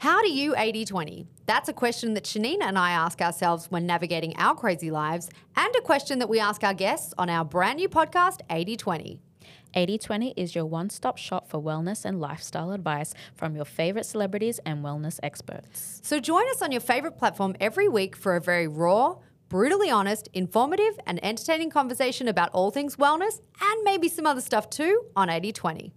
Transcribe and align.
How 0.00 0.22
do 0.22 0.32
you 0.32 0.54
80 0.56 0.86
20? 0.86 1.26
That's 1.44 1.68
a 1.68 1.74
question 1.74 2.14
that 2.14 2.24
Shanina 2.24 2.62
and 2.62 2.78
I 2.78 2.92
ask 2.92 3.20
ourselves 3.20 3.70
when 3.70 3.84
navigating 3.84 4.34
our 4.38 4.54
crazy 4.54 4.90
lives, 4.90 5.28
and 5.56 5.76
a 5.76 5.82
question 5.82 6.20
that 6.20 6.28
we 6.30 6.40
ask 6.40 6.64
our 6.64 6.72
guests 6.72 7.12
on 7.18 7.28
our 7.28 7.44
brand 7.44 7.76
new 7.76 7.88
podcast, 7.90 8.40
80 8.48 8.78
20. 8.78 9.20
8020 9.74 10.30
is 10.38 10.54
your 10.54 10.64
one 10.64 10.88
stop 10.88 11.18
shop 11.18 11.50
for 11.50 11.60
wellness 11.60 12.06
and 12.06 12.18
lifestyle 12.18 12.72
advice 12.72 13.12
from 13.34 13.54
your 13.54 13.66
favorite 13.66 14.06
celebrities 14.06 14.58
and 14.64 14.82
wellness 14.82 15.20
experts. 15.22 16.00
So 16.02 16.18
join 16.18 16.48
us 16.48 16.62
on 16.62 16.72
your 16.72 16.80
favorite 16.80 17.18
platform 17.18 17.54
every 17.60 17.86
week 17.86 18.16
for 18.16 18.36
a 18.36 18.40
very 18.40 18.68
raw, 18.68 19.16
brutally 19.50 19.90
honest, 19.90 20.30
informative, 20.32 20.98
and 21.06 21.22
entertaining 21.22 21.68
conversation 21.68 22.26
about 22.26 22.48
all 22.54 22.70
things 22.70 22.96
wellness 22.96 23.42
and 23.60 23.84
maybe 23.84 24.08
some 24.08 24.26
other 24.26 24.40
stuff 24.40 24.70
too 24.70 25.04
on 25.14 25.28
80 25.28 25.52
20. 25.52 25.92